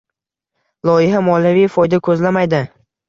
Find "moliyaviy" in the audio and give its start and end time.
1.27-1.67